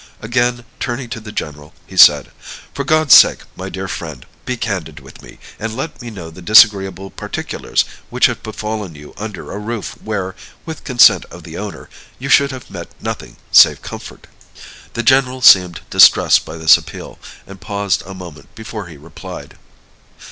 Again 0.19 0.63
turning 0.79 1.09
to 1.09 1.19
the 1.19 1.31
general, 1.31 1.75
he 1.85 1.95
said: 1.95 2.31
"For 2.73 2.83
God's 2.83 3.13
sake, 3.13 3.41
my 3.55 3.69
dear 3.69 3.87
friend, 3.87 4.25
be 4.45 4.57
candid 4.57 4.99
with 4.99 5.21
me, 5.21 5.37
and 5.59 5.77
let 5.77 6.01
me 6.01 6.09
know 6.09 6.31
the 6.31 6.41
disagreeable 6.41 7.11
particulars 7.11 7.85
which 8.09 8.25
have 8.25 8.41
befallen 8.41 8.95
you 8.95 9.13
under 9.19 9.51
a 9.51 9.59
roof 9.59 9.95
where, 10.01 10.35
with 10.65 10.85
consent 10.85 11.25
of 11.25 11.43
the 11.43 11.55
owner, 11.55 11.87
you 12.17 12.29
should 12.29 12.49
have 12.49 12.71
met 12.71 12.89
nothing 12.99 13.37
save 13.51 13.83
comfort." 13.83 14.25
The 14.93 15.03
general 15.03 15.39
seemed 15.39 15.81
distressed 15.91 16.45
by 16.45 16.57
this 16.57 16.77
appeal, 16.77 17.19
and 17.45 17.61
paused 17.61 18.01
a 18.03 18.15
moment 18.15 18.55
before 18.55 18.87
he 18.87 18.97
replied. 18.97 19.55